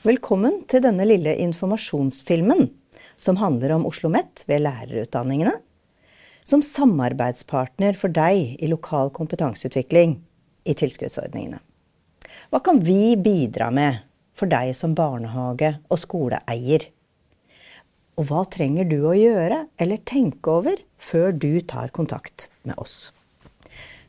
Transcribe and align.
Velkommen 0.00 0.62
til 0.64 0.80
denne 0.80 1.04
lille 1.04 1.34
informasjonsfilmen 1.44 2.70
som 3.20 3.36
handler 3.36 3.74
om 3.74 3.82
Oslo 3.84 4.08
OsloMet 4.08 4.46
ved 4.48 4.62
lærerutdanningene, 4.64 5.50
som 6.40 6.62
samarbeidspartner 6.64 7.98
for 8.00 8.08
deg 8.08 8.54
i 8.56 8.70
lokal 8.70 9.10
kompetanseutvikling 9.12 10.14
i 10.64 10.74
tilskuddsordningene. 10.80 11.58
Hva 12.48 12.62
kan 12.64 12.80
vi 12.80 13.12
bidra 13.20 13.68
med 13.68 13.98
for 14.32 14.48
deg 14.48 14.72
som 14.78 14.94
barnehage- 14.96 15.74
og 15.92 16.00
skoleeier? 16.00 16.86
Og 18.16 18.24
hva 18.30 18.46
trenger 18.48 18.88
du 18.88 19.02
å 19.04 19.12
gjøre 19.12 19.66
eller 19.76 20.00
tenke 20.08 20.54
over 20.62 20.80
før 20.96 21.36
du 21.36 21.60
tar 21.60 21.92
kontakt 21.92 22.48
med 22.64 22.80
oss? 22.80 23.12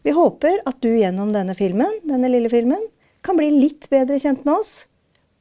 Vi 0.08 0.16
håper 0.16 0.64
at 0.64 0.80
du 0.80 0.88
gjennom 0.96 1.36
denne 1.36 1.52
filmen, 1.52 2.00
denne 2.08 2.32
lille 2.32 2.48
filmen 2.48 2.88
kan 3.28 3.36
bli 3.36 3.52
litt 3.60 3.92
bedre 3.92 4.16
kjent 4.24 4.48
med 4.48 4.56
oss 4.56 4.88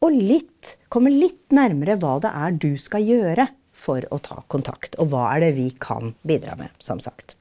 og 0.01 0.17
litt, 0.17 0.77
komme 0.89 1.12
litt 1.12 1.53
nærmere 1.55 1.98
hva 2.01 2.16
det 2.25 2.33
er 2.33 2.56
du 2.56 2.73
skal 2.80 3.05
gjøre 3.05 3.48
for 3.80 4.05
å 4.12 4.19
ta 4.23 4.42
kontakt. 4.52 4.97
Og 5.01 5.12
hva 5.12 5.29
er 5.34 5.45
det 5.45 5.55
vi 5.59 5.69
kan 5.80 6.15
bidra 6.27 6.56
med, 6.61 6.73
som 6.83 7.01
sagt. 7.02 7.37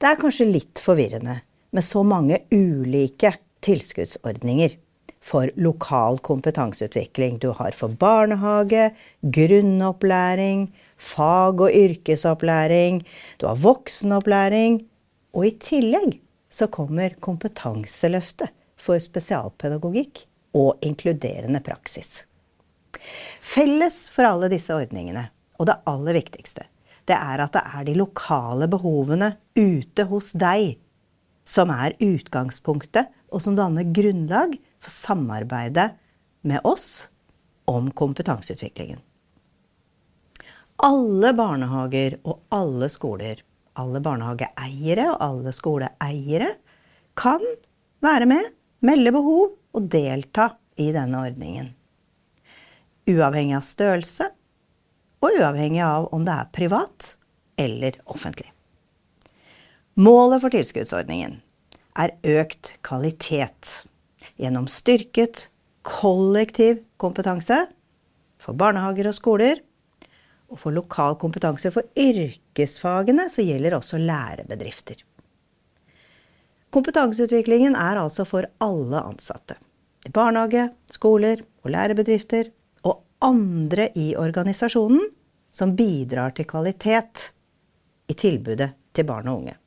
Det 0.00 0.08
er 0.08 0.20
kanskje 0.20 0.48
litt 0.48 0.80
forvirrende 0.82 1.40
med 1.72 1.84
så 1.84 2.02
mange 2.04 2.42
ulike 2.52 3.34
tilskuddsordninger 3.64 4.76
for 5.22 5.52
lokal 5.54 6.18
kompetanseutvikling. 6.24 7.38
Du 7.38 7.52
har 7.56 7.76
for 7.76 7.94
barnehage, 7.94 8.90
grunnopplæring, 9.22 10.66
fag- 10.98 11.62
og 11.62 11.70
yrkesopplæring, 11.70 13.02
du 13.38 13.46
har 13.46 13.60
voksenopplæring, 13.62 14.82
og 15.32 15.46
i 15.46 15.54
tillegg 15.62 16.18
så 16.52 16.68
kommer 16.68 17.14
Kompetanseløftet 17.24 18.52
for 18.76 19.00
spesialpedagogikk 19.00 20.26
og 20.56 20.82
inkluderende 20.84 21.62
praksis. 21.64 22.24
Felles 23.40 24.06
for 24.12 24.28
alle 24.28 24.50
disse 24.52 24.74
ordningene, 24.74 25.26
og 25.58 25.68
det 25.68 25.80
aller 25.88 26.18
viktigste, 26.18 26.66
det 27.08 27.16
er 27.16 27.42
at 27.42 27.54
det 27.56 27.62
er 27.62 27.86
de 27.88 27.96
lokale 27.98 28.68
behovene 28.70 29.34
ute 29.58 30.06
hos 30.10 30.32
deg 30.38 30.76
som 31.48 31.72
er 31.74 31.96
utgangspunktet, 31.98 33.08
og 33.32 33.40
som 33.42 33.56
danner 33.56 33.88
grunnlag 33.96 34.58
for 34.82 34.92
samarbeidet 34.92 35.88
med 36.46 36.60
oss 36.68 37.08
om 37.70 37.88
kompetanseutviklingen. 37.96 39.00
Alle 40.82 41.32
barnehager 41.36 42.18
og 42.26 42.42
alle 42.52 42.88
skoler, 42.92 43.40
alle 43.78 44.02
barnehageeiere 44.04 45.08
og 45.14 45.24
alle 45.24 45.52
skoleeiere, 45.54 46.50
kan 47.16 47.42
være 48.04 48.28
med, 48.28 48.52
melde 48.84 49.12
behov 49.14 49.52
og 49.72 49.88
delta 49.92 50.52
i 50.80 50.90
denne 50.94 51.20
ordningen. 51.26 51.72
Uavhengig 53.10 53.56
av 53.58 53.66
størrelse, 53.66 54.28
og 55.22 55.38
uavhengig 55.38 55.82
av 55.84 56.08
om 56.14 56.24
det 56.26 56.34
er 56.34 56.50
privat 56.54 57.14
eller 57.60 57.98
offentlig. 58.10 58.48
Målet 60.00 60.40
for 60.42 60.54
tilskuddsordningen 60.54 61.40
er 62.00 62.14
økt 62.24 62.76
kvalitet 62.86 63.82
gjennom 64.40 64.68
styrket 64.70 65.46
kollektiv 65.84 66.80
kompetanse 67.02 67.58
for 68.42 68.56
barnehager 68.58 69.10
og 69.10 69.18
skoler. 69.18 69.60
Og 70.52 70.60
for 70.60 70.74
lokal 70.74 71.16
kompetanse 71.20 71.70
for 71.72 71.86
yrkesfagene 71.96 73.28
så 73.32 73.44
gjelder 73.44 73.78
også 73.78 74.00
lærebedrifter. 74.00 74.98
Kompetanseutviklingen 76.72 77.76
er 77.76 78.00
altså 78.00 78.24
for 78.28 78.48
alle 78.64 79.02
ansatte. 79.04 79.58
I 80.06 80.10
barnehage, 80.10 80.70
skoler 80.90 81.42
og 81.62 81.70
lærebedrifter, 81.74 82.48
og 82.88 83.02
andre 83.22 83.90
i 83.98 84.14
organisasjonen 84.16 85.04
som 85.52 85.74
bidrar 85.76 86.32
til 86.36 86.48
kvalitet 86.48 87.28
i 88.08 88.16
tilbudet 88.16 88.72
til 88.96 89.06
barn 89.08 89.28
og 89.28 89.42
unge. 89.42 89.58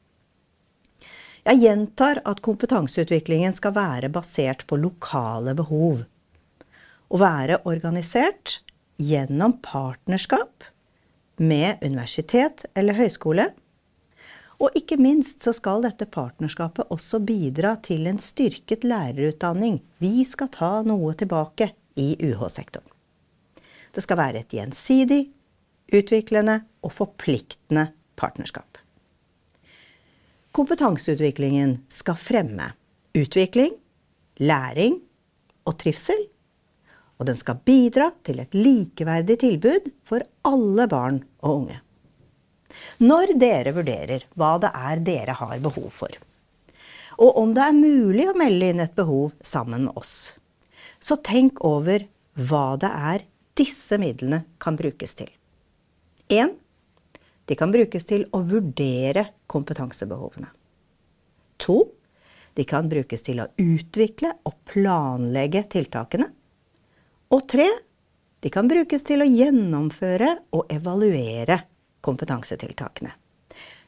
Jeg 1.45 1.61
gjentar 1.61 2.23
at 2.25 2.41
kompetanseutviklingen 2.41 3.53
skal 3.53 3.75
være 3.75 4.09
basert 4.09 4.63
på 4.65 4.79
lokale 4.81 5.53
behov. 5.53 6.01
Og 7.13 7.21
være 7.21 7.59
organisert 7.69 8.63
gjennom 8.97 9.59
partnerskap 9.61 10.65
med 11.37 11.83
universitet 11.85 12.65
eller 12.73 12.97
høyskole 12.97 13.51
og 14.61 14.75
ikke 14.77 14.97
minst 15.01 15.43
så 15.43 15.51
skal 15.55 15.83
dette 15.83 16.07
partnerskapet 16.07 16.91
også 16.93 17.19
bidra 17.25 17.75
til 17.83 18.07
en 18.07 18.19
styrket 18.21 18.85
lærerutdanning. 18.87 19.81
Vi 19.99 20.23
skal 20.27 20.51
ta 20.53 20.71
noe 20.87 21.13
tilbake 21.17 21.71
i 21.99 22.13
UH-sektoren. 22.29 22.87
Det 23.95 24.03
skal 24.03 24.19
være 24.19 24.43
et 24.43 24.55
gjensidig, 24.55 25.21
utviklende 25.95 26.61
og 26.83 26.93
forpliktende 26.95 27.89
partnerskap. 28.19 28.79
Kompetanseutviklingen 30.55 31.81
skal 31.91 32.15
fremme 32.19 32.71
utvikling, 33.15 33.75
læring 34.39 34.99
og 35.67 35.77
trivsel. 35.79 36.27
Og 37.19 37.27
den 37.27 37.39
skal 37.39 37.59
bidra 37.63 38.09
til 38.27 38.41
et 38.43 38.55
likeverdig 38.55 39.39
tilbud 39.39 39.91
for 40.07 40.23
alle 40.47 40.87
barn 40.91 41.21
og 41.39 41.61
unge 41.61 41.79
når 43.03 43.35
dere 43.39 43.73
vurderer 43.75 44.25
hva 44.39 44.55
det 44.61 44.71
er 44.75 45.03
dere 45.05 45.37
har 45.39 45.59
behov 45.63 45.89
for. 45.93 46.15
Og 47.21 47.37
om 47.39 47.53
det 47.55 47.63
er 47.63 47.77
mulig 47.77 48.27
å 48.27 48.35
melde 48.37 48.71
inn 48.71 48.83
et 48.83 48.95
behov 48.95 49.31
sammen 49.45 49.87
med 49.87 49.99
oss. 49.99 50.35
Så 50.99 51.17
tenk 51.23 51.61
over 51.63 52.07
hva 52.35 52.75
det 52.81 52.91
er 52.91 53.25
disse 53.55 53.97
midlene 54.01 54.43
kan 54.59 54.75
brukes 54.75 55.15
til. 55.15 55.29
1. 56.27 56.55
De 57.45 57.55
kan 57.55 57.71
brukes 57.71 58.07
til 58.09 58.25
å 58.33 58.41
vurdere 58.43 59.29
kompetansebehovene. 59.51 60.49
2. 61.61 61.77
De 62.55 62.65
kan 62.67 62.89
brukes 62.91 63.23
til 63.23 63.41
å 63.43 63.49
utvikle 63.61 64.33
og 64.47 64.57
planlegge 64.67 65.63
tiltakene. 65.71 66.27
Og 67.35 67.45
3. 67.51 67.67
De 68.43 68.51
kan 68.53 68.67
brukes 68.69 69.05
til 69.05 69.23
å 69.23 69.29
gjennomføre 69.29 70.31
og 70.55 70.71
evaluere 70.73 71.61
kompetansetiltakene. 72.05 73.13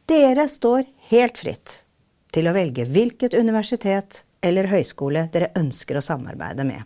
Dere 0.07 0.47
står 0.49 0.87
helt 1.11 1.37
fritt 1.37 1.81
til 2.33 2.47
å 2.47 2.55
velge 2.55 2.85
hvilket 2.87 3.35
universitet 3.37 4.23
eller 4.45 4.69
høyskole 4.71 5.27
dere 5.33 5.51
ønsker 5.59 5.99
å 5.99 6.05
samarbeide 6.05 6.65
med. 6.67 6.83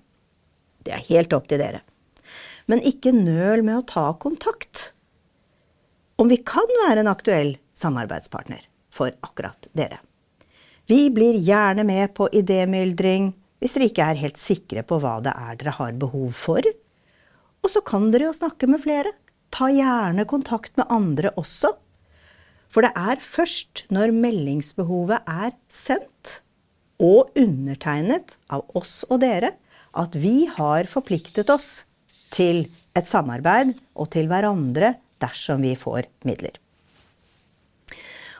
Det 0.81 0.95
er 0.95 1.07
helt 1.11 1.33
opp 1.37 1.49
til 1.49 1.61
dere. 1.61 1.83
Men 2.69 2.83
ikke 2.87 3.13
nøl 3.13 3.65
med 3.65 3.81
å 3.81 3.87
ta 3.87 4.07
kontakt 4.21 4.91
om 6.21 6.29
vi 6.29 6.37
kan 6.45 6.69
være 6.85 7.01
en 7.01 7.11
aktuell 7.11 7.55
samarbeidspartner 7.77 8.67
for 8.93 9.13
akkurat 9.25 9.67
dere. 9.77 9.99
Vi 10.89 11.09
blir 11.13 11.37
gjerne 11.41 11.85
med 11.87 12.13
på 12.17 12.27
idémyldring 12.29 13.31
hvis 13.61 13.75
dere 13.77 13.89
ikke 13.89 14.05
er 14.09 14.21
helt 14.21 14.41
sikre 14.41 14.83
på 14.85 14.97
hva 15.01 15.19
det 15.23 15.33
er 15.33 15.57
dere 15.59 15.75
har 15.77 15.97
behov 16.01 16.33
for. 16.37 16.65
Og 17.61 17.69
så 17.69 17.83
kan 17.85 18.09
dere 18.13 18.29
jo 18.29 18.37
snakke 18.37 18.69
med 18.69 18.81
flere 18.81 19.13
ta 19.51 19.69
gjerne 19.71 20.25
kontakt 20.29 20.75
med 20.79 20.89
andre 20.91 21.33
også. 21.39 21.73
For 22.71 22.85
det 22.85 22.93
er 22.95 23.19
først 23.19 23.85
når 23.91 24.13
meldingsbehovet 24.15 25.27
er 25.27 25.51
sendt 25.71 26.39
og 27.01 27.33
undertegnet 27.39 28.37
av 28.53 28.63
oss 28.77 29.01
og 29.09 29.21
dere, 29.23 29.55
at 29.97 30.15
vi 30.15 30.45
har 30.47 30.87
forpliktet 30.87 31.49
oss 31.51 31.83
til 32.31 32.65
et 32.95 33.07
samarbeid 33.09 33.73
og 33.99 34.11
til 34.13 34.29
hverandre 34.31 34.95
dersom 35.21 35.63
vi 35.65 35.73
får 35.79 36.07
midler. 36.27 36.55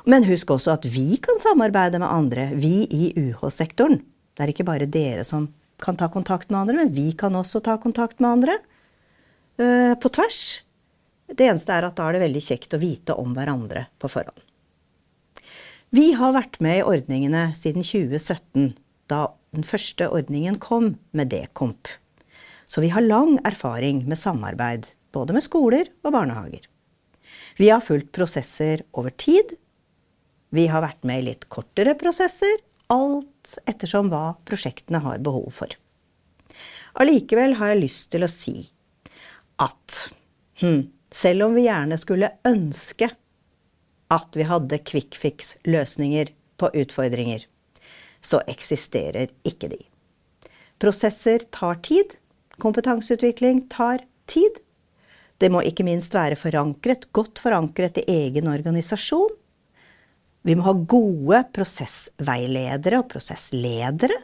Men 0.09 0.25
husk 0.25 0.49
også 0.55 0.73
at 0.77 0.87
vi 0.89 1.19
kan 1.21 1.37
samarbeide 1.41 1.99
med 2.01 2.09
andre, 2.09 2.47
vi 2.57 2.87
i 2.89 3.11
UH-sektoren. 3.19 3.99
Det 4.33 4.45
er 4.45 4.53
ikke 4.53 4.65
bare 4.65 4.89
dere 4.89 5.25
som 5.27 5.49
kan 5.81 5.97
ta 5.97 6.07
kontakt 6.13 6.49
med 6.49 6.63
andre, 6.63 6.79
men 6.81 6.93
vi 6.95 7.11
kan 7.17 7.35
også 7.37 7.61
ta 7.65 7.75
kontakt 7.81 8.21
med 8.21 8.31
andre 8.31 8.57
uh, 9.61 9.93
på 9.99 10.09
tvers. 10.13 10.61
Det 11.31 11.47
eneste 11.47 11.73
er 11.73 11.87
at 11.87 11.97
da 11.97 12.07
er 12.09 12.17
det 12.17 12.25
veldig 12.25 12.43
kjekt 12.43 12.75
å 12.75 12.81
vite 12.81 13.15
om 13.19 13.35
hverandre 13.35 13.85
på 14.01 14.09
forhånd. 14.11 14.41
Vi 15.91 16.13
har 16.15 16.35
vært 16.35 16.59
med 16.63 16.79
i 16.79 16.85
ordningene 16.87 17.49
siden 17.57 17.83
2017, 17.83 18.73
da 19.11 19.33
den 19.51 19.65
første 19.67 20.07
ordningen 20.07 20.55
kom 20.63 20.93
med 21.11 21.31
Dekomp. 21.33 21.89
Så 22.63 22.83
vi 22.83 22.91
har 22.93 23.03
lang 23.03 23.35
erfaring 23.47 24.05
med 24.07 24.19
samarbeid, 24.19 24.87
både 25.11 25.35
med 25.35 25.43
skoler 25.43 25.89
og 26.05 26.13
barnehager. 26.15 26.63
Vi 27.59 27.67
har 27.67 27.83
fulgt 27.83 28.13
prosesser 28.15 28.85
over 28.95 29.11
tid. 29.11 29.51
Vi 30.55 30.67
har 30.71 30.83
vært 30.83 31.03
med 31.07 31.19
i 31.19 31.27
litt 31.31 31.49
kortere 31.51 31.97
prosesser, 31.99 32.63
alt 32.91 33.57
ettersom 33.67 34.11
hva 34.11 34.37
prosjektene 34.47 35.03
har 35.03 35.19
behov 35.23 35.51
for. 35.59 35.75
Allikevel 36.99 37.55
har 37.59 37.73
jeg 37.73 37.83
lyst 37.83 38.09
til 38.11 38.23
å 38.23 38.31
si 38.31 38.55
at 39.63 39.99
hm, 40.63 40.87
selv 41.11 41.47
om 41.47 41.55
vi 41.57 41.67
gjerne 41.67 41.97
skulle 41.99 42.31
ønske 42.47 43.11
at 44.11 44.35
vi 44.35 44.47
hadde 44.47 44.79
quick 44.87 45.15
fix-løsninger 45.19 46.31
på 46.59 46.71
utfordringer, 46.81 47.45
så 48.21 48.41
eksisterer 48.51 49.31
ikke 49.47 49.71
de. 49.71 49.79
Prosesser 50.81 51.45
tar 51.53 51.79
tid, 51.85 52.15
kompetanseutvikling 52.61 53.65
tar 53.71 54.03
tid. 54.29 54.59
Det 55.41 55.49
må 55.51 55.63
ikke 55.65 55.85
minst 55.87 56.13
være 56.13 56.37
forankret, 56.37 57.07
godt 57.15 57.41
forankret 57.41 58.01
i 58.01 58.05
egen 58.25 58.49
organisasjon. 58.51 59.31
Vi 60.45 60.55
må 60.57 60.65
ha 60.65 60.73
gode 60.73 61.41
prosessveiledere 61.53 63.01
og 63.01 63.09
prosessledere. 63.11 64.17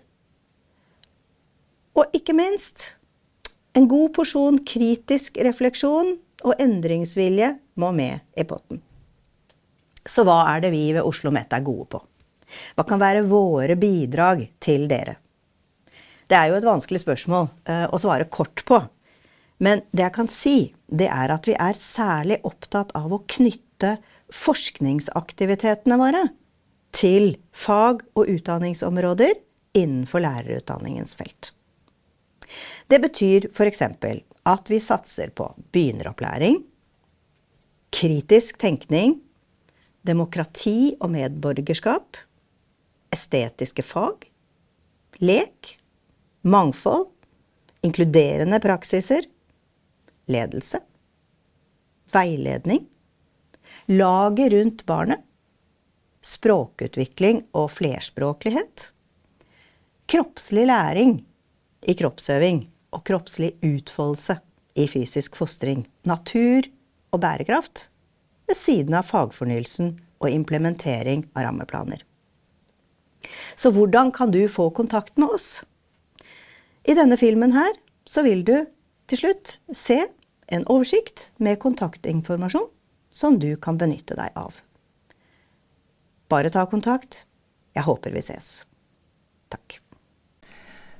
Og 1.97 2.13
ikke 2.17 2.35
minst 2.37 2.93
en 3.77 3.87
god 3.89 4.13
porsjon 4.15 4.59
kritisk 4.65 5.37
refleksjon 5.45 6.15
og 6.45 6.59
endringsvilje 6.61 7.53
må 7.81 7.91
med 7.95 8.21
i 8.37 8.45
potten. 8.47 8.81
Så 10.07 10.23
hva 10.27 10.43
er 10.53 10.63
det 10.63 10.71
vi 10.71 10.85
ved 10.93 11.01
Oslo 11.01 11.29
OsloMet 11.29 11.53
er 11.53 11.65
gode 11.65 11.87
på? 11.91 12.01
Hva 12.77 12.85
kan 12.87 13.01
være 13.01 13.25
våre 13.27 13.75
bidrag 13.79 14.45
til 14.63 14.87
dere? 14.87 15.17
Det 16.27 16.35
er 16.35 16.51
jo 16.51 16.59
et 16.59 16.67
vanskelig 16.67 17.01
spørsmål 17.03 17.47
eh, 17.67 17.85
å 17.91 17.99
svare 17.99 18.27
kort 18.31 18.63
på. 18.67 18.79
Men 19.63 19.81
det 19.91 20.05
jeg 20.05 20.15
kan 20.15 20.29
si, 20.31 20.57
det 20.87 21.09
er 21.11 21.33
at 21.33 21.47
vi 21.47 21.55
er 21.57 21.79
særlig 21.79 22.39
opptatt 22.47 22.93
av 22.95 23.13
å 23.13 23.23
knytte 23.27 23.97
forskningsaktivitetene 24.33 25.97
våre 25.99 26.23
til 26.95 27.35
fag- 27.55 28.05
og 28.17 28.29
utdanningsområder 28.31 29.35
innenfor 29.77 30.23
lærerutdanningens 30.23 31.15
felt. 31.17 31.53
Det 32.87 32.99
betyr 33.03 33.49
f.eks. 33.51 33.83
at 34.47 34.69
vi 34.71 34.79
satser 34.79 35.31
på 35.35 35.49
begynneropplæring, 35.75 36.61
kritisk 37.91 38.59
tenkning, 38.61 39.17
demokrati 40.07 40.95
og 41.03 41.11
medborgerskap, 41.11 42.19
estetiske 43.11 43.83
fag, 43.83 44.29
lek, 45.19 45.73
mangfold, 46.47 47.09
inkluderende 47.83 48.59
praksiser, 48.63 49.27
ledelse, 50.31 50.79
veiledning, 52.15 52.85
laget 53.91 54.53
rundt 54.53 54.85
barnet, 54.87 55.23
språkutvikling 56.23 57.43
og 57.55 57.69
flerspråklighet, 57.75 58.91
kroppslig 60.07 60.65
læring 60.71 61.19
i 61.87 61.95
kroppsøving 61.99 62.65
og 62.95 63.03
kroppslig 63.07 63.53
utfoldelse 63.65 64.37
i 64.77 64.87
fysisk 64.89 65.37
fostring, 65.39 65.85
natur 66.07 66.67
og 67.11 67.21
bærekraft, 67.23 67.87
ved 68.47 68.55
siden 68.55 68.95
av 68.95 69.07
fagfornyelsen 69.09 69.97
og 70.21 70.29
implementering 70.31 71.25
av 71.35 71.47
rammeplaner. 71.47 72.03
Så 73.57 73.73
hvordan 73.75 74.11
kan 74.15 74.31
du 74.31 74.45
få 74.47 74.69
kontakt 74.71 75.17
med 75.17 75.33
oss? 75.35 75.65
I 76.87 76.95
denne 76.95 77.17
filmen 77.19 77.51
her 77.57 77.73
så 78.07 78.23
vil 78.23 78.45
du 78.47 78.55
til 79.11 79.21
slutt 79.23 79.57
se 79.75 80.05
en 80.47 80.63
oversikt 80.71 81.29
med 81.43 81.59
kontaktinformasjon 81.59 82.69
som 83.11 83.39
du 83.41 83.55
kan 83.59 83.79
benytte 83.79 84.15
deg 84.15 84.31
av. 84.39 84.61
Bare 86.31 86.51
ta 86.53 86.65
kontakt. 86.69 87.25
Jeg 87.75 87.87
håper 87.87 88.13
vi 88.15 88.23
ses. 88.23 88.65
Takk. 89.51 89.79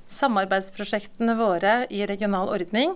Samarbeidsprosjektene 0.08 1.34
våre 1.36 1.82
i 1.92 2.00
regional 2.08 2.48
ordning 2.48 2.94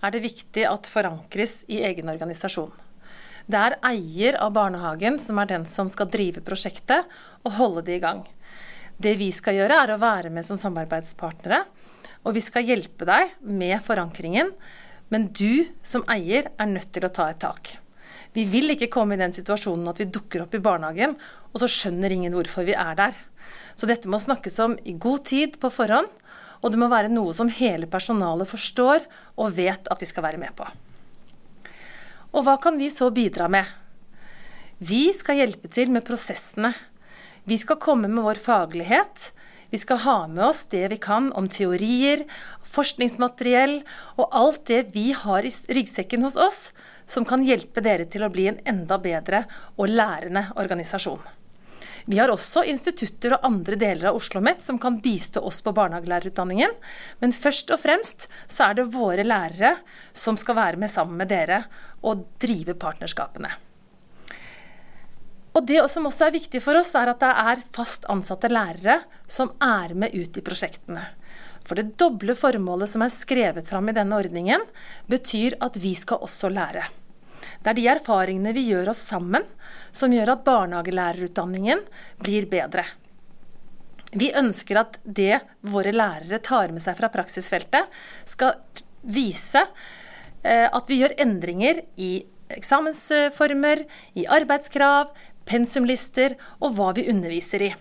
er 0.00 0.14
det 0.14 0.22
viktig 0.24 0.64
at 0.64 0.88
forankres 0.88 1.62
i 1.68 1.82
egen 1.84 2.08
organisasjon. 2.08 2.72
Det 3.44 3.60
er 3.60 3.76
eier 3.84 4.38
av 4.40 4.54
barnehagen 4.56 5.18
som 5.20 5.36
er 5.42 5.50
den 5.50 5.66
som 5.68 5.90
skal 5.92 6.08
drive 6.08 6.40
prosjektet 6.44 7.04
og 7.44 7.58
holde 7.58 7.84
det 7.84 7.98
i 7.98 8.04
gang. 8.04 8.22
Det 8.96 9.12
vi 9.20 9.28
skal 9.34 9.58
gjøre, 9.58 9.76
er 9.76 9.92
å 9.92 10.00
være 10.00 10.32
med 10.32 10.46
som 10.48 10.56
samarbeidspartnere. 10.56 11.60
Og 12.24 12.38
vi 12.38 12.40
skal 12.40 12.64
hjelpe 12.64 13.04
deg 13.04 13.34
med 13.44 13.76
forankringen, 13.84 14.54
men 15.12 15.28
du 15.36 15.66
som 15.84 16.06
eier 16.08 16.48
er 16.56 16.70
nødt 16.70 16.94
til 16.96 17.04
å 17.04 17.12
ta 17.12 17.28
et 17.28 17.42
tak. 17.44 17.74
Vi 18.32 18.46
vil 18.48 18.72
ikke 18.72 18.88
komme 18.90 19.14
i 19.14 19.20
den 19.20 19.36
situasjonen 19.36 19.90
at 19.92 20.00
vi 20.00 20.08
dukker 20.08 20.46
opp 20.46 20.56
i 20.56 20.64
barnehagen, 20.64 21.18
og 21.52 21.60
så 21.60 21.68
skjønner 21.68 22.14
ingen 22.14 22.34
hvorfor 22.34 22.64
vi 22.66 22.72
er 22.72 22.96
der. 22.98 23.18
Så 23.76 23.86
dette 23.90 24.08
må 24.08 24.16
snakkes 24.22 24.56
om 24.64 24.78
i 24.88 24.96
god 24.96 25.26
tid 25.28 25.58
på 25.60 25.68
forhånd, 25.74 26.08
og 26.64 26.72
det 26.72 26.80
må 26.80 26.88
være 26.88 27.12
noe 27.12 27.34
som 27.36 27.50
hele 27.52 27.86
personalet 27.90 28.48
forstår 28.48 29.04
og 29.36 29.52
vet 29.58 29.90
at 29.92 30.00
de 30.00 30.08
skal 30.08 30.24
være 30.24 30.40
med 30.40 30.54
på. 30.56 30.64
Og 32.34 32.46
hva 32.46 32.56
kan 32.62 32.80
vi 32.80 32.88
så 32.90 33.10
bidra 33.14 33.50
med? 33.52 33.68
Vi 34.80 35.12
skal 35.14 35.42
hjelpe 35.42 35.68
til 35.70 35.92
med 35.92 36.06
prosessene. 36.08 36.72
Vi 37.44 37.60
skal 37.60 37.78
komme 37.82 38.08
med 38.08 38.24
vår 38.24 38.40
faglighet. 38.42 39.28
Vi 39.70 39.78
skal 39.82 40.00
ha 40.06 40.16
med 40.30 40.42
oss 40.48 40.64
det 40.72 40.88
vi 40.94 40.98
kan 41.02 41.28
om 41.36 41.50
teorier, 41.52 42.24
forskningsmateriell 42.74 43.82
og 44.16 44.28
alt 44.32 44.64
det 44.70 44.82
vi 44.96 45.12
har 45.12 45.44
i 45.44 45.52
ryggsekken 45.52 46.24
hos 46.24 46.40
oss, 46.40 46.60
som 47.06 47.28
kan 47.28 47.44
hjelpe 47.44 47.84
dere 47.84 48.08
til 48.08 48.24
å 48.24 48.32
bli 48.32 48.48
en 48.50 48.60
enda 48.64 48.98
bedre 49.02 49.44
og 49.76 49.92
lærende 49.92 50.48
organisasjon. 50.56 51.20
Vi 52.04 52.18
har 52.18 52.28
også 52.28 52.66
institutter 52.68 53.38
og 53.38 53.46
andre 53.48 53.78
deler 53.80 54.10
av 54.10 54.18
Oslo 54.18 54.38
OsloMet 54.38 54.60
som 54.60 54.78
kan 54.78 54.98
bistå 55.00 55.40
oss 55.40 55.62
på 55.64 55.72
barnehagelærerutdanningen. 55.72 56.72
Men 57.20 57.32
først 57.32 57.70
og 57.72 57.80
fremst 57.80 58.26
så 58.46 58.68
er 58.68 58.74
det 58.78 58.90
våre 58.92 59.24
lærere 59.24 59.76
som 60.12 60.36
skal 60.36 60.58
være 60.58 60.80
med 60.80 60.92
sammen 60.92 61.16
med 61.16 61.30
dere 61.32 61.62
og 62.04 62.26
drive 62.42 62.74
partnerskapene. 62.74 63.52
Og 65.54 65.66
Det 65.66 65.78
som 65.88 66.06
også 66.06 66.26
er 66.26 66.34
viktig 66.34 66.60
for 66.60 66.76
oss, 66.76 66.90
er 66.98 67.12
at 67.12 67.20
det 67.22 67.30
er 67.30 67.62
fast 67.72 68.08
ansatte 68.10 68.50
lærere 68.50 69.04
som 69.30 69.52
er 69.62 69.94
med 69.94 70.12
ut 70.12 70.36
i 70.36 70.42
prosjektene. 70.42 71.06
For 71.64 71.78
det 71.78 71.94
doble 71.96 72.34
formålet 72.36 72.90
som 72.90 73.06
er 73.06 73.14
skrevet 73.14 73.70
fram 73.70 73.88
i 73.88 73.94
denne 73.96 74.18
ordningen, 74.18 74.60
betyr 75.08 75.56
at 75.64 75.78
vi 75.80 75.94
skal 75.96 76.20
også 76.26 76.50
lære. 76.52 76.82
Det 77.64 77.72
er 77.72 77.78
de 77.78 77.86
erfaringene 77.94 78.52
vi 78.52 78.66
gjør 78.68 78.90
oss 78.92 79.00
sammen, 79.08 79.46
som 79.88 80.12
gjør 80.12 80.34
at 80.34 80.44
barnehagelærerutdanningen 80.44 81.80
blir 82.20 82.44
bedre. 82.50 82.84
Vi 84.14 84.28
ønsker 84.36 84.82
at 84.82 84.98
det 85.02 85.40
våre 85.66 85.94
lærere 85.94 86.42
tar 86.44 86.74
med 86.74 86.84
seg 86.84 86.98
fra 86.98 87.08
praksisfeltet, 87.10 87.88
skal 88.28 88.60
vise 89.02 89.64
eh, 90.44 90.68
at 90.68 90.92
vi 90.92 91.00
gjør 91.00 91.16
endringer 91.24 91.80
i 91.96 92.12
eksamensformer, 92.52 93.82
i 94.14 94.28
arbeidskrav, 94.28 95.10
pensumlister 95.48 96.36
og 96.60 96.76
hva 96.76 96.92
vi 96.96 97.08
underviser 97.10 97.64
i. 97.64 97.72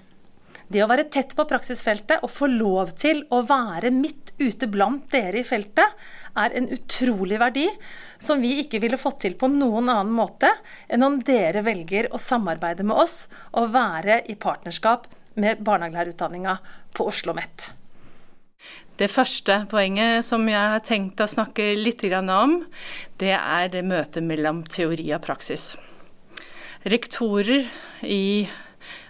Det 0.74 0.82
å 0.82 0.90
være 0.90 1.06
tett 1.14 1.36
på 1.38 1.44
praksisfeltet 1.46 2.24
og 2.26 2.32
få 2.34 2.48
lov 2.50 2.96
til 2.98 3.20
å 3.30 3.44
være 3.46 3.92
midt 3.94 4.32
ute 4.40 4.66
blant 4.72 5.06
dere 5.14 5.44
i 5.44 5.46
feltet, 5.46 5.86
er 6.34 6.56
en 6.58 6.66
utrolig 6.74 7.38
verdi 7.38 7.68
som 8.18 8.42
vi 8.42 8.56
ikke 8.64 8.82
ville 8.82 8.98
fått 8.98 9.20
til 9.28 9.36
på 9.38 9.52
noen 9.54 9.92
annen 9.94 10.16
måte 10.18 10.50
enn 10.90 11.06
om 11.06 11.20
dere 11.22 11.62
velger 11.62 12.10
å 12.10 12.22
samarbeide 12.22 12.88
med 12.90 12.98
oss 13.04 13.28
og 13.52 13.70
være 13.76 14.24
i 14.34 14.34
partnerskap 14.34 15.06
med 15.38 15.62
barnehagelærerutdanninga 15.62 16.58
på 16.98 17.06
Oslo 17.06 17.36
OsloMet. 17.36 17.70
Det 18.98 19.12
første 19.14 19.64
poenget 19.70 20.26
som 20.26 20.46
jeg 20.50 20.74
har 20.74 20.82
tenkt 20.86 21.22
å 21.22 21.30
snakke 21.30 21.76
litt 21.78 22.02
om, 22.18 22.64
det 23.22 23.34
er 23.38 23.70
det 23.70 23.86
møtet 23.86 24.26
mellom 24.26 24.64
teori 24.66 25.14
og 25.14 25.22
praksis. 25.22 25.76
Rektorer 26.84 27.70
i 28.02 28.50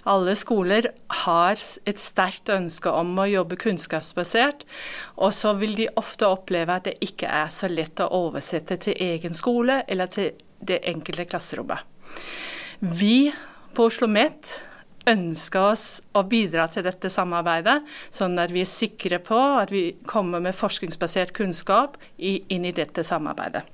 alle 0.09 0.35
skoler 0.35 0.89
har 1.23 1.59
et 1.87 2.01
sterkt 2.01 2.51
ønske 2.51 2.91
om 2.91 3.15
å 3.19 3.29
jobbe 3.29 3.59
kunnskapsbasert, 3.61 4.65
og 5.15 5.31
så 5.35 5.53
vil 5.59 5.77
de 5.77 5.87
ofte 5.99 6.27
oppleve 6.27 6.75
at 6.75 6.89
det 6.89 6.97
ikke 7.05 7.29
er 7.29 7.51
så 7.53 7.69
lett 7.71 8.03
å 8.03 8.11
oversette 8.25 8.79
til 8.83 8.99
egen 8.99 9.37
skole 9.37 9.81
eller 9.87 10.11
til 10.11 10.33
det 10.63 10.81
enkelte 10.89 11.27
klasserommet. 11.31 11.79
Vi 12.79 13.31
på 13.73 13.87
Oslo 13.87 14.05
OsloMet 14.05 14.49
ønsker 15.09 15.65
oss 15.73 15.87
å 16.15 16.23
bidra 16.27 16.67
til 16.71 16.85
dette 16.85 17.09
samarbeidet, 17.11 17.81
sånn 18.13 18.37
at 18.39 18.51
vi 18.53 18.63
er 18.63 18.69
sikre 18.69 19.19
på 19.23 19.39
at 19.59 19.71
vi 19.73 19.89
kommer 20.07 20.43
med 20.43 20.55
forskningsbasert 20.55 21.33
kunnskap 21.35 21.97
inn 22.17 22.67
i 22.67 22.75
dette 22.75 23.03
samarbeidet. 23.03 23.65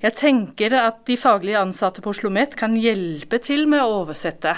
Jeg 0.00 0.16
tenker 0.16 0.74
at 0.80 1.02
de 1.08 1.16
faglige 1.20 1.60
ansatte 1.60 2.00
på 2.00 2.12
Oslo 2.14 2.30
OsloMet 2.30 2.56
kan 2.56 2.76
hjelpe 2.76 3.40
til 3.44 3.66
med 3.68 3.84
å 3.84 4.00
oversette 4.02 4.54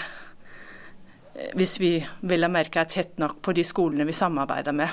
hvis 1.56 1.78
vi 1.80 1.96
vil 2.28 2.48
merke 2.52 2.82
er 2.82 2.90
tett 2.90 3.18
nok 3.20 3.40
på 3.44 3.54
de 3.56 3.64
skolene 3.64 4.06
vi 4.08 4.16
samarbeider 4.16 4.76
med. 4.76 4.90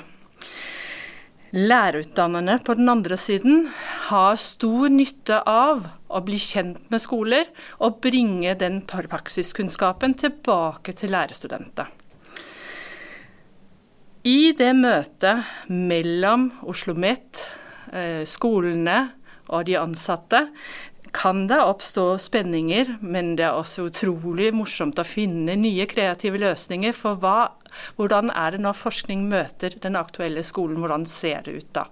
Lærerutdannerne 1.50 2.60
på 2.62 2.76
den 2.78 2.92
andre 2.92 3.18
siden 3.18 3.64
har 4.10 4.36
stor 4.38 4.92
nytte 4.94 5.40
av 5.50 5.88
å 6.10 6.22
bli 6.26 6.38
kjent 6.38 6.84
med 6.94 7.02
skoler 7.02 7.50
og 7.82 7.98
bringe 8.04 8.54
den 8.60 8.84
praksiskunnskapen 8.86 10.14
tilbake 10.20 10.94
til 10.94 11.16
lærerstudentene. 11.16 11.90
I 14.30 14.52
det 14.52 14.74
møtet 14.76 15.48
mellom 15.72 16.50
Oslo 16.60 16.92
OsloMet, 16.92 17.48
eh, 17.94 18.26
skolene 18.28 19.14
og 19.48 19.66
de 19.66 19.78
ansatte, 19.80 20.50
kan 21.12 21.48
det 21.48 21.60
oppstå 21.62 22.18
spenninger, 22.22 22.98
men 23.02 23.36
det 23.40 23.48
er 23.48 23.58
også 23.58 23.88
utrolig 23.90 24.52
morsomt 24.56 25.00
å 25.00 25.08
finne 25.08 25.56
nye 25.60 25.88
kreative 25.90 26.42
løsninger. 26.42 26.94
For 26.96 27.20
hva, 27.22 27.52
hvordan 27.98 28.32
er 28.36 28.56
det 28.56 28.62
når 28.66 28.78
forskning 28.78 29.26
møter 29.32 29.78
den 29.82 29.98
aktuelle 30.00 30.44
skolen, 30.46 30.80
hvordan 30.82 31.08
ser 31.10 31.46
det 31.48 31.58
ut 31.60 31.74
da? 31.78 31.88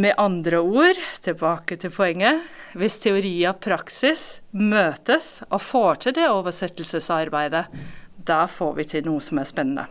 Med 0.00 0.16
andre 0.16 0.62
ord, 0.64 0.98
tilbake 1.20 1.76
til 1.76 1.92
poenget, 1.92 2.46
hvis 2.78 3.00
teori 3.02 3.34
og 3.50 3.58
praksis 3.60 4.40
møtes 4.56 5.40
og 5.50 5.60
får 5.60 6.04
til 6.04 6.16
det 6.16 6.28
oversettelsesarbeidet, 6.30 7.66
da 8.16 8.44
får 8.48 8.76
vi 8.78 8.86
til 8.94 9.08
noe 9.10 9.20
som 9.24 9.42
er 9.42 9.48
spennende. 9.48 9.86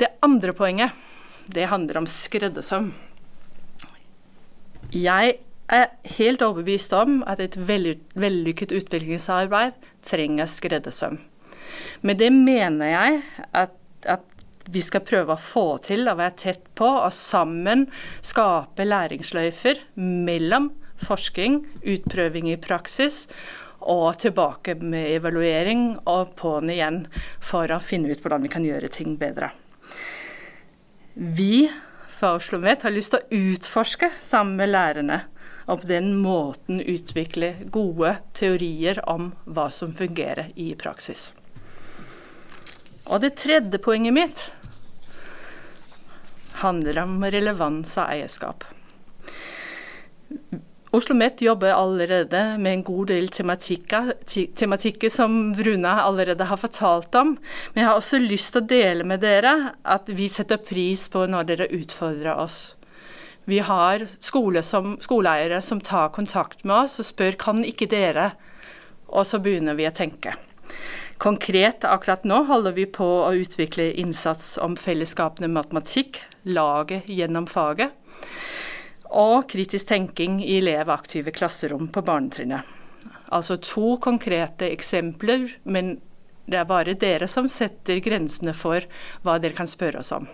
Det 0.00 0.08
andre 0.24 0.54
poenget, 0.56 0.90
det 1.46 1.68
handler 1.70 2.00
om 2.00 2.08
skreddersøm. 2.10 2.90
Jeg 4.92 5.38
er 5.72 5.86
helt 6.18 6.42
overbevist 6.44 6.92
om 6.92 7.22
at 7.24 7.40
et 7.40 7.56
vellykket 7.56 8.74
utviklingsarbeid 8.76 9.78
trenger 10.04 10.50
skreddersøm. 10.50 11.16
Med 12.04 12.20
det 12.20 12.28
mener 12.34 12.90
jeg 12.90 13.22
at, 13.56 13.72
at 14.04 14.26
vi 14.70 14.82
skal 14.84 15.04
prøve 15.06 15.34
å 15.34 15.40
få 15.40 15.64
til 15.86 16.06
å 16.10 16.16
være 16.18 16.36
tett 16.44 16.66
på 16.78 16.86
og 16.86 17.12
sammen 17.16 17.86
skape 18.20 18.84
læringsløyfer 18.84 19.80
mellom 19.96 20.70
forskning, 21.02 21.62
utprøving 21.82 22.50
i 22.52 22.60
praksis 22.60 23.24
og 23.82 24.20
tilbake 24.22 24.76
med 24.78 25.08
evaluering 25.16 25.96
og 26.06 26.36
på'n 26.38 26.70
igjen 26.70 27.00
for 27.42 27.72
å 27.72 27.80
finne 27.82 28.12
ut 28.12 28.22
hvordan 28.22 28.44
vi 28.44 28.52
kan 28.52 28.66
gjøre 28.66 28.92
ting 28.92 29.16
bedre. 29.18 29.50
Vi 31.16 31.66
fra 32.22 32.36
Oslo 32.36 32.58
OsloMet 32.58 32.84
har 32.86 32.92
lyst 32.94 33.10
til 33.10 33.18
å 33.18 33.38
utforske 33.50 34.06
sammen 34.22 34.54
med 34.60 34.70
lærerne 34.70 35.16
og 35.66 35.80
på 35.82 35.88
den 35.90 36.12
måten 36.22 36.78
utvikle 36.78 37.48
gode 37.74 38.12
teorier 38.38 39.00
om 39.10 39.32
hva 39.42 39.64
som 39.74 39.90
fungerer 39.90 40.52
i 40.54 40.68
praksis. 40.78 41.32
Og 43.10 43.24
det 43.24 43.32
tredje 43.42 43.82
poenget 43.82 44.14
mitt 44.14 44.44
handler 46.62 47.02
om 47.02 47.18
relevans 47.26 47.98
av 47.98 48.14
eierskap. 48.14 48.68
Oslo 50.92 51.14
Met 51.16 51.40
jobber 51.40 51.72
allerede 51.72 52.58
med 52.58 52.72
en 52.72 52.82
god 52.84 53.06
del 53.08 53.28
tematikker, 53.32 54.10
tematikker 54.28 55.08
som 55.08 55.54
Bruna 55.56 55.94
allerede 56.02 56.44
har 56.44 56.60
fortalt 56.60 57.14
om. 57.16 57.38
Men 57.72 57.80
jeg 57.80 57.88
har 57.88 58.00
også 58.00 58.20
lyst 58.20 58.52
til 58.52 58.60
å 58.60 58.68
dele 58.68 59.06
med 59.08 59.22
dere 59.24 59.54
at 59.88 60.12
vi 60.12 60.28
setter 60.28 60.60
pris 60.60 61.06
på 61.08 61.24
når 61.32 61.48
dere 61.48 61.70
utfordrer 61.72 62.36
oss. 62.36 62.58
Vi 63.48 63.62
har 63.64 64.04
skole 64.20 64.60
som, 64.62 64.98
skoleeiere 65.00 65.62
som 65.64 65.80
tar 65.80 66.12
kontakt 66.12 66.60
med 66.68 66.84
oss 66.84 67.00
og 67.00 67.08
spør 67.08 67.40
kan 67.40 67.64
ikke 67.64 67.88
dere, 67.88 68.34
og 69.08 69.24
så 69.26 69.40
begynner 69.40 69.80
vi 69.80 69.88
å 69.88 69.96
tenke. 69.96 70.36
Konkret 71.16 71.86
akkurat 71.88 72.28
nå 72.28 72.44
holder 72.52 72.76
vi 72.76 72.84
på 72.84 73.08
å 73.24 73.32
utvikle 73.32 73.94
innsats 73.96 74.58
om 74.60 74.76
fellesskapene 74.76 75.48
matematikk, 75.48 76.20
laget 76.44 77.08
gjennom 77.08 77.48
faget, 77.48 77.96
og 79.12 79.48
kritisk 79.52 79.90
tenking 79.90 80.40
i 80.44 80.58
elevaktive 80.60 81.34
klasserom 81.34 81.88
på 81.92 82.04
barnetrinnet. 82.06 82.68
Altså 83.32 83.56
to 83.60 83.96
konkrete 84.02 84.68
eksempler, 84.72 85.48
men 85.64 85.96
det 86.44 86.58
er 86.60 86.68
bare 86.68 86.96
dere 86.98 87.28
som 87.30 87.48
setter 87.48 88.00
grensene 88.04 88.54
for 88.56 88.84
hva 89.24 89.38
dere 89.40 89.56
kan 89.56 89.70
spørre 89.70 90.02
oss 90.02 90.12
om. 90.16 90.26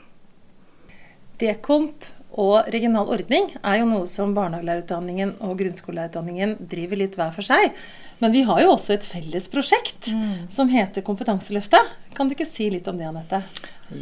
Dekomp 1.38 2.06
og 2.38 2.68
regional 2.72 3.08
ordning 3.14 3.48
er 3.62 3.80
jo 3.80 3.86
noe 3.88 4.06
som 4.10 4.34
barnehagelærerutdanningen 4.36 5.36
og 5.44 5.56
grunnskolelærerutdanningen 5.60 6.56
driver 6.70 7.00
litt 7.00 7.16
hver 7.18 7.32
for 7.34 7.46
seg. 7.46 7.72
Men 8.18 8.34
vi 8.34 8.42
har 8.48 8.60
jo 8.64 8.72
også 8.74 8.96
et 8.96 9.06
felles 9.06 9.46
prosjekt 9.52 10.10
mm. 10.14 10.48
som 10.52 10.70
heter 10.72 11.06
Kompetanseløftet. 11.06 11.94
Kan 12.16 12.28
du 12.28 12.34
ikke 12.34 12.48
si 12.48 12.66
litt 12.72 12.88
om 12.90 12.98
det, 12.98 13.06
Anette? 13.08 13.40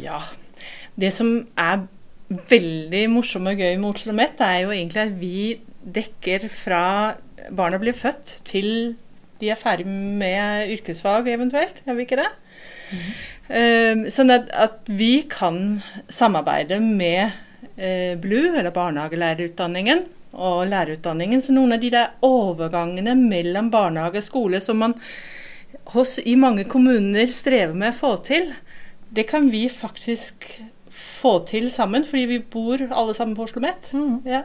Ja. 0.01 0.23
Det 0.97 1.13
som 1.13 1.31
er 1.53 1.85
veldig 2.27 3.05
morsomme 3.11 3.53
og 3.55 3.61
gøy 3.63 3.77
med 3.79 3.89
Oslo 3.93 4.15
Met, 4.15 4.41
er 4.43 4.65
jo 4.65 4.73
egentlig 4.75 5.03
at 5.03 5.17
vi 5.19 5.39
dekker 5.97 6.47
fra 6.51 6.83
barna 7.55 7.79
blir 7.79 7.95
født 7.95 8.41
til 8.47 8.95
de 9.37 9.51
er 9.53 9.59
ferdig 9.59 9.85
med 9.87 10.71
yrkesfag 10.73 11.29
eventuelt. 11.29 11.81
Er 11.85 11.97
vi 11.97 12.05
ikke 12.07 12.19
det? 12.19 12.29
Mm. 12.89 14.05
Sånn 14.11 14.33
at, 14.33 14.49
at, 14.51 14.79
vi 14.89 15.27
kan 15.29 15.79
samarbeide 16.09 16.79
med 16.83 17.35
uh, 17.77 18.13
BLU, 18.19 18.57
eller 18.57 18.73
barnehagelærerutdanningen, 18.75 20.05
og 20.37 20.67
lærerutdanningen. 20.71 21.41
Så 21.41 21.53
noen 21.55 21.77
av 21.77 21.83
de 21.83 21.91
der 21.93 22.15
overgangene 22.25 23.15
mellom 23.17 23.71
barnehage 23.73 24.23
og 24.23 24.25
skole 24.25 24.61
som 24.63 24.81
man 24.83 24.97
hos, 25.93 26.17
i 26.19 26.35
mange 26.39 26.65
kommuner 26.69 27.29
strever 27.31 27.77
med 27.77 27.93
å 27.93 27.99
få 27.99 28.15
til, 28.27 28.51
det 29.13 29.27
kan 29.29 29.47
vi 29.53 29.67
faktisk 29.71 30.49
få 30.97 31.39
til 31.49 31.69
sammen, 31.73 32.05
fordi 32.07 32.27
vi 32.29 32.43
bor 32.43 32.81
alle 32.89 33.15
sammen 33.17 33.35
på 33.37 33.45
Oslo 33.47 33.63
Met. 33.63 33.91
Mm. 33.93 34.21
Ja. 34.27 34.43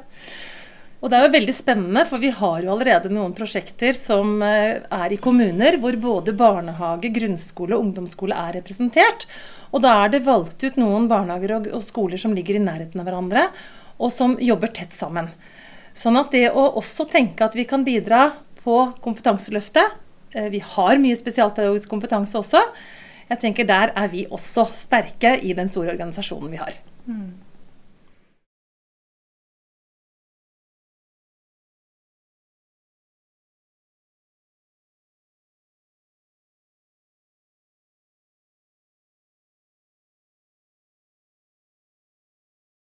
Og 1.03 1.11
det 1.11 1.19
er 1.19 1.25
jo 1.27 1.33
veldig 1.35 1.55
spennende, 1.57 2.05
for 2.07 2.23
vi 2.23 2.31
har 2.31 2.61
jo 2.63 2.71
allerede 2.77 3.11
noen 3.11 3.33
prosjekter 3.35 3.97
som 3.99 4.37
eh, 4.47 4.79
er 4.87 5.15
i 5.15 5.19
kommuner 5.19 5.81
hvor 5.83 5.97
både 5.99 6.35
barnehage, 6.39 7.11
grunnskole 7.17 7.75
og 7.75 7.89
ungdomsskole 7.89 8.39
er 8.39 8.61
representert. 8.61 9.27
Og 9.75 9.83
da 9.83 9.97
er 10.05 10.13
det 10.13 10.23
valgt 10.29 10.63
ut 10.63 10.79
noen 10.79 11.09
barnehager 11.11 11.57
og 11.75 11.83
skoler 11.83 12.21
som 12.23 12.37
ligger 12.37 12.61
i 12.61 12.63
nærheten 12.63 13.03
av 13.03 13.09
hverandre, 13.09 13.49
og 13.99 14.15
som 14.15 14.37
jobber 14.39 14.71
tett 14.71 14.95
sammen. 14.95 15.33
Sånn 15.93 16.17
at 16.21 16.31
det 16.33 16.53
å 16.55 16.69
også 16.79 17.09
tenke 17.11 17.45
at 17.45 17.59
vi 17.59 17.67
kan 17.69 17.83
bidra 17.85 18.29
på 18.63 18.77
kompetanseløftet 19.03 19.99
eh, 20.39 20.49
Vi 20.55 20.63
har 20.63 21.03
mye 21.03 21.19
spesialpedagogisk 21.19 21.91
kompetanse 21.91 22.39
også. 22.39 22.63
Jeg 23.29 23.39
tenker 23.39 23.67
Der 23.67 23.93
er 23.97 24.07
vi 24.07 24.27
også 24.31 24.67
sterke 24.73 25.37
i 25.43 25.53
den 25.53 25.69
store 25.69 25.93
organisasjonen 25.95 26.51
vi 26.51 26.57
har. 26.57 26.73
Mm. 27.07 27.33